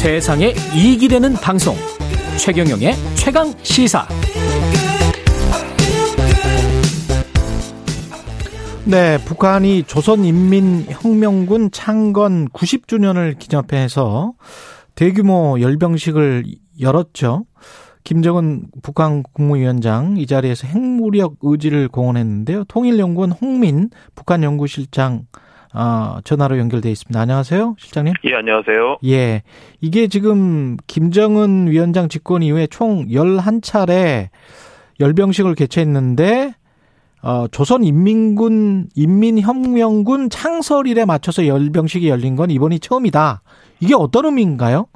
[0.00, 1.76] 세상에 이익이 되는 방송
[2.38, 4.08] 최경영의 최강 시사
[8.86, 14.32] 네, 북한이 조선인민혁명군 창건 90주년을 기념해서
[14.94, 16.46] 대규모 열병식을
[16.80, 17.44] 열었죠.
[18.02, 22.64] 김정은 북한 국무위원장 이 자리에서 핵무력 의지를 공언했는데요.
[22.64, 25.26] 통일연구원 홍민 북한 연구실장
[25.74, 27.20] 어, 전화로 연결돼 있습니다.
[27.20, 28.14] 안녕하세요, 실장님.
[28.24, 28.98] 예, 안녕하세요.
[29.06, 29.42] 예.
[29.80, 34.28] 이게 지금 김정은 위원장 집권 이후에 총 11차례
[34.98, 36.54] 열병식을 개최했는데
[37.22, 43.42] 어, 조선인민군 인민혁명군 창설일에 맞춰서 열병식이 열린 건 이번이 처음이다.
[43.80, 44.86] 이게 어떤 의미인가요?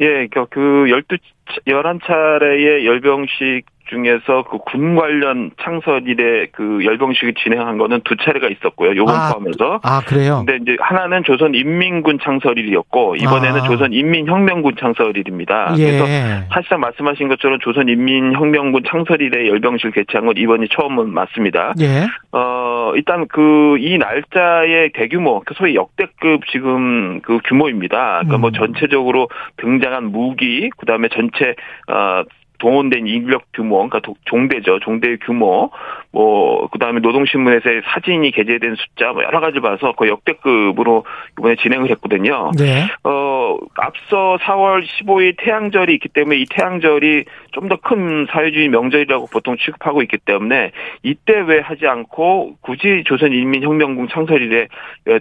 [0.00, 1.18] 예, 그, 그 12,
[1.66, 8.96] 11차례의 열병식 중에서 그 군 관련 창설 일에 그 열병식을 진행한 거는 두 차례가 있었고요.
[8.96, 9.80] 요번 아, 포함해서.
[9.82, 10.42] 아, 그래요?
[10.44, 13.64] 근데 이제 하나는 조선 인민군 창설일이었고 이번에는 아.
[13.64, 15.74] 조선 인민혁명군 창설일입니다.
[15.78, 15.84] 예.
[15.84, 16.06] 그래서
[16.52, 21.74] 사실상 말씀하신 것처럼 조선 인민혁명군 창설일에 열병식을 개최한 건 이번이 처음은 맞습니다.
[21.80, 22.06] 예.
[22.32, 28.20] 어, 일단 그 이 날짜의 대규모 그 소위 역대급 지금 그 규모입니다.
[28.24, 28.40] 그러니까 뭐 음.
[28.40, 31.54] 뭐 전체적으로 등장한 무기 그 다음에 전체
[31.88, 32.22] 어
[32.64, 34.80] 동원된 인력 규모, 그러니까 종대죠.
[34.80, 35.70] 종대의 규모,
[36.12, 41.04] 뭐, 그 다음에 노동신문에서의 사진이 게재된 숫자, 뭐, 여러 가지 봐서 거의 역대급으로
[41.38, 42.52] 이번에 진행을 했거든요.
[42.56, 42.86] 네.
[43.04, 49.56] 어, 앞서 4월 15일 태양절이 있기 때문에 이 태양절이 좀 더 큰 사회주의 명절이라고 보통
[49.58, 50.70] 취급하고 있기 때문에
[51.02, 54.68] 이때 왜 하지 않고 굳이 조선인민혁명군 창설일에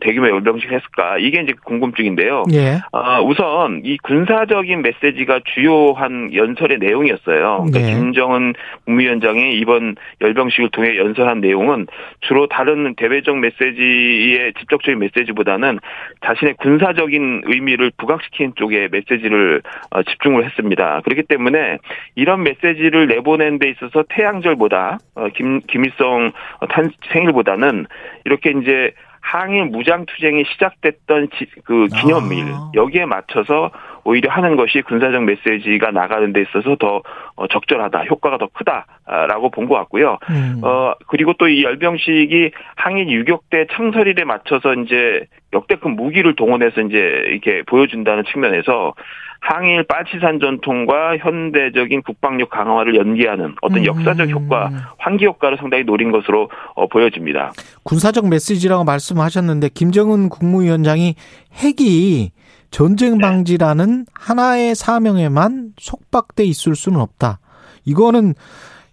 [0.01, 1.17] 대규모 열병식 했을까?
[1.19, 2.43] 이게 이제 궁금증인데요.
[2.53, 2.79] 예.
[2.91, 7.32] 어, 우선 이 군사적인 메시지가 주요한 연설의 내용이었어요.
[7.39, 7.93] 그러니까 네.
[7.93, 8.53] 김정은
[8.85, 11.87] 국무위원장이 이번 열병식을 통해 연설한 내용은
[12.21, 15.79] 주로 다른 대외적 메시지의 직접적인 메시지보다는
[16.25, 21.01] 자신의 군사적인 의미를 부각시킨 쪽에 메시지를 어, 집중을 했습니다.
[21.03, 21.77] 그렇기 때문에
[22.15, 26.31] 이런 메시지를 내보낸 데 있어서 태양절보다 어, 김 김일성
[26.69, 27.85] 탄 생일보다는
[28.25, 28.93] 이렇게 이제
[29.23, 31.29] 항일 무장 투쟁이 시작됐던
[31.63, 32.71] 그 기념일 아.
[32.75, 33.71] 여기에 맞춰서
[34.05, 37.01] 오히려 하는 것이 군사적 메시지가 나가는 데 있어서 더
[37.35, 40.17] 어, 적절하다, 효과가 더 크다라고 본 것 같고요.
[40.29, 40.59] 음.
[40.63, 46.97] 어 그리고 또 이 열병식이 항일 유격대 창설일에 맞춰서 이제 역대급 무기를 동원해서 이제
[47.27, 48.93] 이렇게 보여준다는 측면에서
[49.39, 53.85] 항일 빠치산 전통과 현대적인 국방력 강화를 연계하는 어떤 음.
[53.85, 57.51] 역사적 효과, 환기 효과를 상당히 노린 것으로 어, 보여집니다.
[57.83, 61.15] 군사적 메시지라고 말씀하셨는데 김정은 국무위원장이
[61.61, 62.31] 핵이
[62.73, 63.21] 전쟁 네.
[63.21, 64.11] 방지라는 네.
[64.13, 67.39] 하나의 사명에만 속박돼 있을 수는 없다.
[67.85, 68.33] 이거는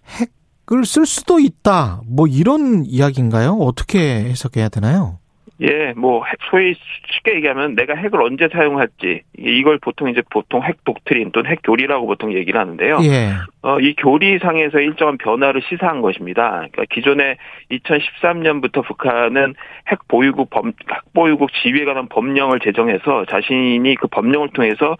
[0.06, 2.02] 핵을 쓸 수도 있다.
[2.06, 3.54] 뭐 이런 이야기인가요?
[3.54, 5.18] 어떻게 해석해야 되나요?
[5.60, 6.74] 예, 뭐 소위
[7.12, 12.06] 쉽게 얘기하면 내가 핵을 언제 사용할지 이걸 보통 이제 보통 핵 독트린 또는 핵 교리라고
[12.06, 12.98] 보통 얘기를 하는데요.
[13.02, 13.32] 예.
[13.62, 16.50] 어, 이 교리상에서 일정한 변화를 시사한 것입니다.
[16.50, 17.36] 그러니까 기존에
[17.70, 19.54] 2013년부터 북한은
[19.88, 24.96] 핵 보유국 범, 핵 보유국 지위에 관한 법령을 제정해서 자신이 그 법령을 통해서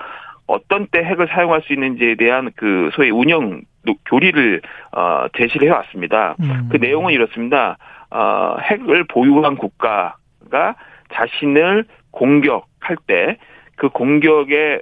[0.47, 3.63] 어떤 때 핵을 사용할 수 있는지에 대한 그 소위 운영
[4.07, 4.61] 교리를
[4.93, 6.35] 어, 제시를 해왔습니다.
[6.41, 6.69] 음.
[6.71, 7.79] 그 내용은 이렇습니다.
[8.11, 10.17] 어, 핵을 보유한 국가
[10.51, 10.77] 가
[11.13, 13.37] 자신을 공격할 때
[13.77, 14.81] 그 공격에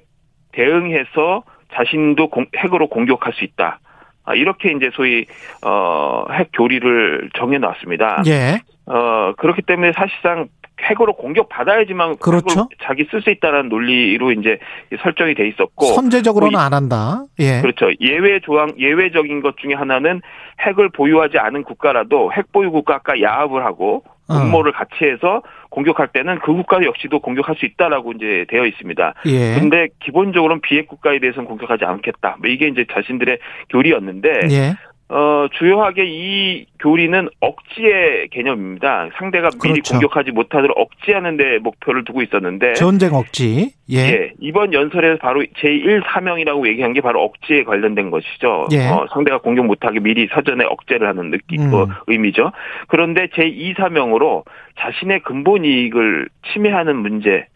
[0.51, 3.79] 대응해서 자신도 공, 핵으로 공격할 수 있다.
[4.25, 5.25] 아, 이렇게 이제 소위
[5.63, 8.23] 어 핵 교리를 정해 놨습니다.
[8.27, 8.59] 예.
[8.87, 10.49] 어 그렇기 때문에 사실상
[10.81, 12.69] 핵으로 공격 받아야지만 그렇죠.
[12.83, 14.59] 자기 쓸 수 있다는 논리로 이제
[15.03, 17.25] 설정이 돼 있었고 선제적으로는 뭐안 한다.
[17.39, 17.61] 예.
[17.61, 17.87] 그렇죠.
[18.01, 20.21] 예외 조항 예외적인 것 중에 하나는
[20.61, 24.75] 핵을 보유하지 않은 국가라도 핵 보유 국가가 야합을 하고 음모를 어.
[24.75, 29.15] 같이 해서 공격할 때는 그 국가 역시도 공격할 수 있다라고 이제 되어 있습니다.
[29.27, 29.55] 예.
[29.59, 32.37] 근데 기본적으로는 비핵 국가에 대해서는 공격하지 않겠다.
[32.41, 33.39] 뭐 이게 이제 자신들의
[33.71, 34.75] 교리였는데 예.
[35.11, 39.09] 어, 주요하게 이 교리는 억지의 개념입니다.
[39.17, 39.95] 상대가 미리 그렇죠.
[39.95, 42.75] 공격하지 못하도록 억지하는 데 목표를 두고 있었는데.
[42.75, 43.73] 전쟁 억지.
[43.91, 43.97] 예.
[43.97, 44.33] 예.
[44.39, 48.69] 이번 연설에서 바로 제1 사명이라고 얘기한 게 바로 억지에 관련된 것이죠.
[48.73, 48.87] 예.
[48.89, 51.71] 어, 상대가 공격 못하게 미리 사전에 억제를 하는 느낌, 음.
[51.71, 52.53] 뭐 의미죠.
[52.89, 54.45] 그런데 제2 사명으로
[54.79, 57.47] 자신의 근본 이익을 침해하는 문제에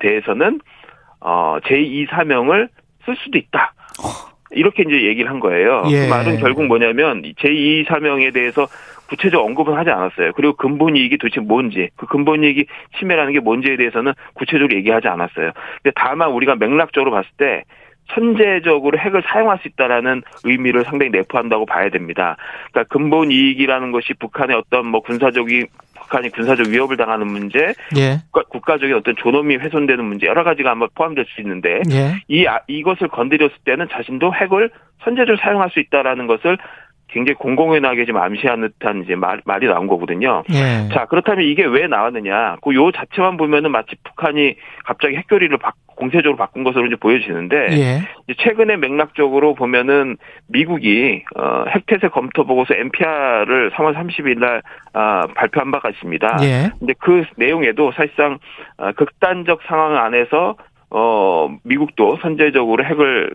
[0.00, 0.60] 대해서는
[1.20, 2.70] 어, 제2 사명을
[3.04, 3.74] 쓸 수도 있다.
[4.50, 5.82] 이렇게 이제 얘기를 한 거예요.
[5.82, 6.06] 그 예.
[6.06, 8.66] 그 말은 결국 뭐냐면 제2 사명에 대해서
[9.08, 10.32] 구체적 언급은 하지 않았어요.
[10.34, 12.66] 그리고 근본 이익이 도대체 뭔지, 그 근본 이익이
[12.98, 15.52] 침해라는 게 뭔지에 대해서는 구체적으로 얘기하지 않았어요.
[15.82, 17.64] 근데 다만 우리가 맥락적으로 봤을 때
[18.14, 22.36] 선제적으로 핵을 사용할 수 있다라는 의미를 상당히 내포한다고 봐야 됩니다.
[22.70, 25.66] 그러니까 근본 이익이라는 것이 북한의 어떤 뭐 군사적인
[26.04, 28.20] 북한이 군사적 위협을 당하는 문제, 예.
[28.30, 32.14] 국가, 적인 어떤 존엄이 훼손되는 문제 여러 가지가 아마 포함될 수 있는데 예.
[32.28, 34.70] 이 아, 이것을 건드렸을 때는 자신도 핵을
[35.02, 36.58] 선제적으로 사용할 수 있다라는 것을
[37.14, 40.42] 굉장히 공공연하게 좀 암시하는 듯한 이제 말, 말이 나온 거거든요.
[40.52, 40.92] 예.
[40.92, 42.56] 자, 그렇다면 이게 왜 나왔느냐.
[42.60, 48.00] 그 요 자체만 보면은 마치 북한이 갑자기 핵교리를 바, 공세적으로 바꾼 것으로 이제 보여지는데 예.
[48.38, 50.16] 최근에 맥락적으로 보면은
[50.48, 54.62] 미국이 어, 핵태세 검토 보고서 NPR을 3월 30일 날
[54.92, 56.38] 아, 발표한 바가 있습니다.
[56.42, 56.70] 예.
[56.78, 58.38] 근데 그 내용에도 사실상
[58.76, 60.56] 어, 극단적 상황 안에서
[60.90, 63.34] 어 미국도 선제적으로 핵을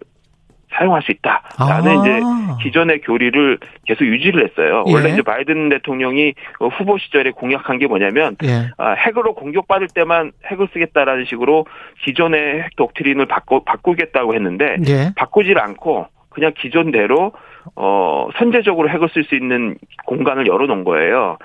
[0.71, 2.01] 사용할 수 있다라는 아.
[2.01, 2.21] 이제
[2.61, 4.83] 기존의 교리를 계속 유지를 했어요.
[4.87, 4.93] 예.
[4.93, 8.69] 원래 이제 바이든 대통령이 어, 후보 시절에 공약한 게 뭐냐면 예.
[8.77, 11.65] 아, 핵으로 공격받을 때만 핵을 쓰겠다라는 식으로
[12.03, 15.11] 기존의 핵 독트린을 바꾸, 바꾸겠다고 했는데 예.
[15.15, 17.33] 바꾸질 않고 그냥 기존대로
[17.75, 19.75] 어 선제적으로 핵을 쓸 수 있는
[20.05, 21.37] 공간을 열어놓은 거예요.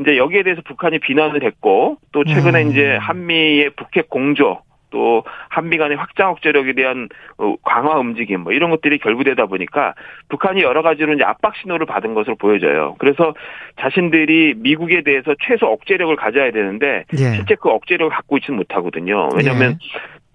[0.00, 2.70] 이제 여기에 대해서 북한이 비난을 했고 또 최근에 음.
[2.70, 4.60] 이제 한미의 북핵 공조
[4.90, 7.08] 또 한미 간의 확장 억제력에 대한
[7.38, 9.94] 어, 강화 움직임 뭐 이런 것들이 결부되다 보니까
[10.28, 12.96] 북한이 여러 가지로 이제 압박 신호를 받은 것으로 보여져요.
[12.98, 13.34] 그래서
[13.80, 17.16] 자신들이 미국에 대해서 최소 억제력을 가져야 되는데 예.
[17.36, 19.28] 실제 그 억제력을 갖고 있지는 못하거든요.
[19.36, 19.78] 왜냐하면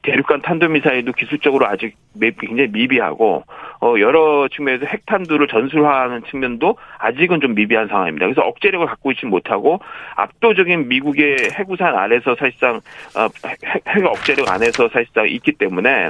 [0.03, 3.43] 대륙간 탄도미사일도 기술적으로 아직 매- 굉장히 미비하고
[3.81, 8.25] 어 여러 측면에서 핵탄두를 전술화하는 측면도 아직은 좀 미비한 상황입니다.
[8.27, 9.79] 그래서 억제력을 갖고 있지 못하고
[10.15, 12.75] 압도적인 미국의 해구산 아래서 사실상
[13.17, 13.27] 어,
[13.65, 16.09] 핵, 핵 억제력 안에서 사실상 있기 때문에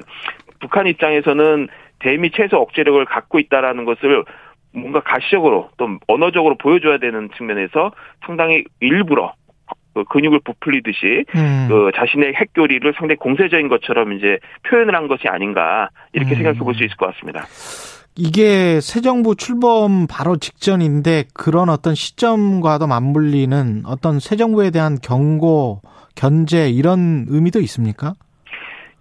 [0.59, 1.67] 북한 입장에서는
[1.99, 4.23] 대미 최소 억제력을 갖고 있다라는 것을
[4.73, 7.91] 뭔가 가시적으로 또 언어적으로 보여줘야 되는 측면에서
[8.25, 9.33] 상당히 일부러
[9.93, 11.67] 그 근육을 부풀리듯이 음.
[11.69, 16.37] 그 자신의 핵교리를 상당히 공세적인 것처럼 이제 표현을 한 것이 아닌가 이렇게 음.
[16.37, 17.45] 생각해 볼 수 있을 것 같습니다.
[18.15, 25.81] 이게 새 정부 출범 바로 직전인데 그런 어떤 시점과도 맞물리는 어떤 새 정부에 대한 경고,
[26.15, 28.13] 견제 이런 의미도 있습니까?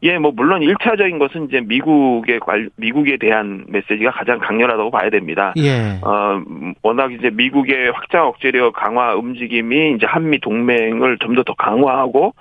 [0.05, 5.53] 예, 뭐 물론 일차적인 것은 이제 미국의 관 미국에 대한 메시지가 가장 강렬하다고 봐야 됩니다.
[5.59, 5.99] 예.
[6.03, 6.43] 어,
[6.83, 12.35] 워낙 이제 미국의 확장 억제력 강화 움직임이 이제 한미 동맹을 좀 더 더 강화하고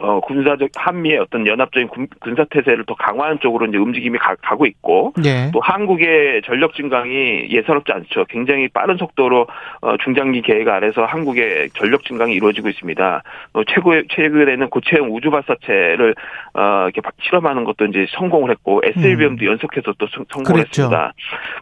[0.00, 4.64] 어, 군사적 한미의 어떤 연합적인 군, 군사 태세를 더 강화하는 쪽으로 이제 움직임이 가, 고
[4.66, 5.50] 있고 예.
[5.52, 8.24] 또 한국의 전력 증강이 예사롭지 않죠.
[8.28, 9.46] 굉장히 빠른 속도로
[9.80, 13.22] 어, 중장기 계획 아래서 한국의 전력 증강이 이루어지고 있습니다.
[13.54, 16.14] 어, 최고의 최근에는 고체형 우주 발사체를
[16.54, 20.62] 어, 이렇게 바- 실험하는 것도 이제 성공을 했고 SLBM도 연속해서 또 성- 성공을 음.
[20.62, 20.82] 그랬죠.
[20.82, 21.12] 했습니다.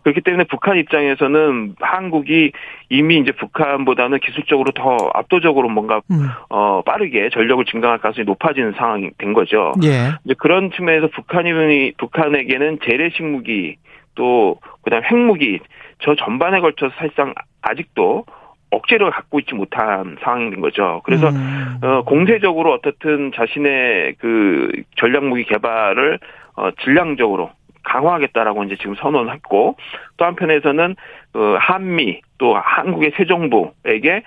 [0.03, 2.53] 그렇기 때문에 북한 입장에서는 한국이
[2.89, 6.29] 이미 이제 북한보다는 기술적으로 더 압도적으로 뭔가 음.
[6.49, 9.73] 어, 빠르게 전력을 증강할 가능성이 높아지는 상황이 된 거죠.
[9.83, 10.13] 예.
[10.25, 13.77] 이제 그런 측면에서 북한이 북한에게는 재래식 무기
[14.15, 15.61] 또 그다음 핵무기
[16.01, 18.25] 저 전반에 걸쳐서 사실상 아직도
[18.71, 21.01] 억제력을 갖고 있지 못한 상황인 거죠.
[21.05, 21.79] 그래서 음.
[21.83, 26.19] 어, 공세적으로 어떻든 자신의 그 전략 무기 개발을
[26.57, 27.51] 어, 질량적으로
[27.87, 29.77] 강화하겠다라고 이제 지금 선언을 했고
[30.17, 30.97] 또 한편에서는
[31.35, 34.23] 어, 한미 또 한국의 새 정부에게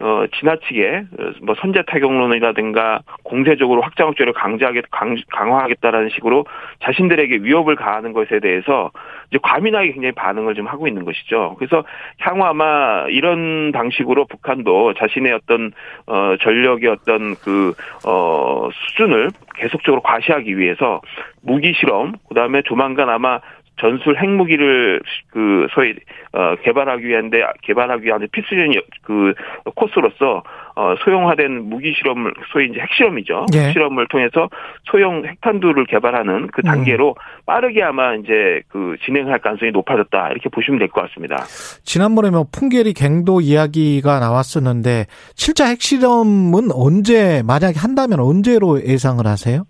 [0.00, 6.46] 어, 지나치게, 어, 뭐, 선제 타격론이라든가, 공세적으로 확장 억제를 강제하게, 강, 강화하겠다라는 식으로
[6.80, 8.90] 자신들에게 위협을 가하는 것에 대해서
[9.30, 11.56] 이제 과민하게 굉장히 반응을 좀 하고 있는 것이죠.
[11.58, 11.84] 그래서
[12.20, 15.72] 향후 아마 이런 방식으로 북한도 자신의 어떤,
[16.06, 17.74] 어, 전력의 어떤 그,
[18.06, 21.00] 어, 수준을 계속적으로 과시하기 위해서
[21.42, 23.40] 무기 실험, 그 다음에 조만간 아마
[23.80, 25.94] 전술 핵무기를 그 소위
[26.32, 29.32] 어 개발하기 위한데 개발하기 위한 필수적인 여- 그
[29.74, 30.42] 코스로서
[30.74, 33.46] 어 소형화된 무기 실험을 소위 이제 핵실험이죠.
[33.54, 33.58] 예.
[33.68, 34.48] 핵실험을 통해서
[34.84, 37.14] 소형 핵탄두를 개발하는 그 단계로
[37.46, 41.36] 빠르게 아마 이제 그 진행할 가능성이 높아졌다 이렇게 보시면 될 것 같습니다.
[41.84, 49.64] 지난번에 뭐 풍계리 갱도 이야기가 나왔었는데 실제 핵실험은 언제 만약에 한다면 언제로 예상을 하세요?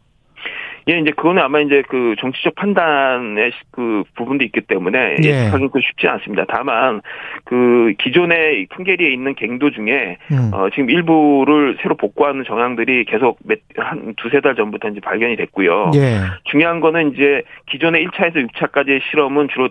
[0.89, 5.29] 예, 이제 그거는 아마 이제 그 정치적 판단의 시- 그 부분도 있기 때문에 예.
[5.29, 6.45] 예측하기는 그 쉽지 않습니다.
[6.49, 7.03] 다만
[7.45, 10.51] 그 기존의 풍계리에 있는 갱도 중에 음.
[10.53, 15.91] 어 지금 일부를 새로 복구하는 정황들이 계속 몇, 한 두세 달 전부터 이제 발견이 됐고요.
[15.95, 16.21] 예.
[16.45, 19.69] 중요한 거는 이제 기존의 1차에서 6차까지의 실험은 주로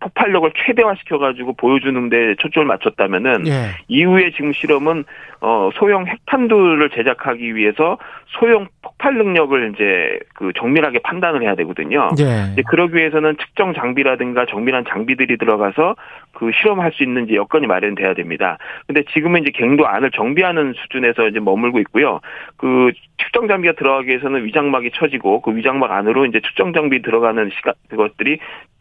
[0.00, 3.52] 폭발력을 최대화시켜가지고 보여주는 데 초점을 맞췄다면은 예.
[3.88, 5.04] 이후에 지금 실험은
[5.40, 7.98] 어 소형 핵탄두를 제작하기 위해서
[8.38, 12.08] 소형 폭발 능력을 이제 그 정밀하게 판단을 해야 되거든요.
[12.18, 12.52] 예.
[12.52, 15.96] 이제 그러기 위해서는 측정 장비라든가 정밀한 장비들이 들어가서
[16.32, 18.58] 그 실험할 수 있는 이제 여건이 마련돼야 됩니다.
[18.86, 22.20] 근데 지금은 이제 갱도 안을 정비하는 수준에서 이제 머물고 있고요.
[22.56, 27.74] 그 측정 장비가 들어가기 위해서는 위장막이 쳐지고 그 위장막 안으로 이제 측정 장비 들어가는 시간
[27.88, 28.38] 그것들이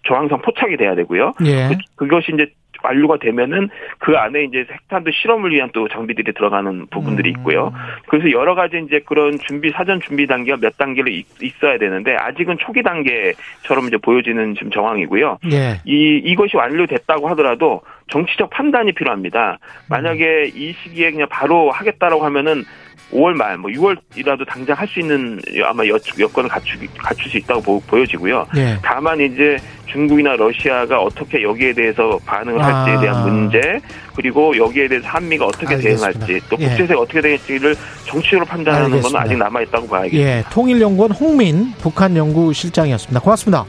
[0.08, 1.34] 저항성 포착이 돼야 되고요.
[1.46, 1.68] 예.
[1.68, 2.48] 그, 그것이 이제
[2.84, 3.70] 완료가 되면은
[4.00, 7.36] 그 안에 이제 핵탄두 실험을 위한 또 장비들이 들어가는 부분들이 음.
[7.38, 7.74] 있고요.
[8.08, 12.58] 그래서 여러 가지 이제 그런 준비 사전 준비 단계가 몇 단계로 있- 있어야 되는데 아직은
[12.60, 15.40] 초기 단계처럼 이제 보여지는 지금 정황이고요.
[15.52, 15.82] 예.
[15.86, 17.82] 이 이것이 완료됐다고 하더라도
[18.12, 19.58] 정치적 판단이 필요합니다.
[19.88, 22.64] 만약에 이 시기에 그냥 바로 하겠다라고 하면은
[23.12, 27.62] 5월 말, 뭐 6월이라도 당장 할 수 있는 아마 여, 여건을 갖추, 갖출 수 있다고
[27.62, 28.48] 보, 보여지고요.
[28.56, 28.78] 예.
[28.82, 32.86] 다만 이제 중국이나 러시아가 어떻게 여기에 대해서 반응을 아.
[32.86, 33.80] 할지에 대한 문제
[34.16, 36.20] 그리고 여기에 대해서 한미가 어떻게 알겠습니다.
[36.20, 36.68] 대응할지 또 예.
[36.68, 37.76] 국제사가 어떻게 될지를
[38.06, 39.22] 정치적으로 판단하는 건 알겠습니다.
[39.22, 40.30] 아직 남아 있다고 봐야겠습니다.
[40.30, 40.44] 예.
[40.50, 43.20] 통일연구원 홍민 북한 연구실장이었습니다.
[43.20, 43.66] 고맙습니다.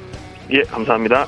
[0.51, 1.27] 예, 감사합니다.